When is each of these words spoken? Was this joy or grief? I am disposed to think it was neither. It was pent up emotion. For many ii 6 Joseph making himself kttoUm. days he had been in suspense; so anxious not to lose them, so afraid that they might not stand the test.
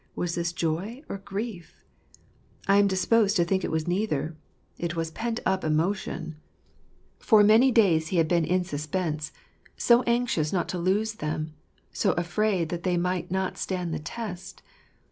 Was 0.15 0.33
this 0.33 0.51
joy 0.51 1.03
or 1.09 1.19
grief? 1.19 1.85
I 2.67 2.77
am 2.77 2.87
disposed 2.87 3.35
to 3.35 3.45
think 3.45 3.63
it 3.63 3.69
was 3.69 3.87
neither. 3.87 4.35
It 4.79 4.95
was 4.95 5.11
pent 5.11 5.39
up 5.45 5.63
emotion. 5.63 6.37
For 7.19 7.43
many 7.43 7.67
ii 7.67 7.99
6 7.99 8.09
Joseph 8.09 8.09
making 8.09 8.09
himself 8.09 8.09
kttoUm. 8.09 8.09
days 8.09 8.09
he 8.09 8.17
had 8.17 8.27
been 8.27 8.45
in 8.59 8.63
suspense; 8.63 9.31
so 9.77 10.01
anxious 10.11 10.51
not 10.51 10.67
to 10.69 10.79
lose 10.79 11.13
them, 11.21 11.53
so 11.93 12.13
afraid 12.13 12.69
that 12.69 12.81
they 12.81 12.97
might 12.97 13.29
not 13.29 13.59
stand 13.59 13.93
the 13.93 13.99
test. 13.99 14.63